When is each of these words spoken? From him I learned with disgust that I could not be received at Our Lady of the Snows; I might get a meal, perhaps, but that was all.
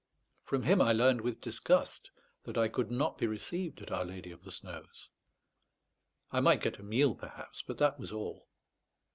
From 0.45 0.63
him 0.63 0.81
I 0.81 0.93
learned 0.93 1.21
with 1.21 1.41
disgust 1.41 2.09
that 2.45 2.57
I 2.57 2.67
could 2.69 2.89
not 2.89 3.19
be 3.19 3.27
received 3.27 3.83
at 3.83 3.91
Our 3.91 4.03
Lady 4.03 4.31
of 4.31 4.41
the 4.43 4.51
Snows; 4.51 5.09
I 6.31 6.39
might 6.39 6.63
get 6.63 6.79
a 6.79 6.83
meal, 6.83 7.13
perhaps, 7.13 7.61
but 7.61 7.77
that 7.77 7.99
was 7.99 8.11
all. 8.11 8.47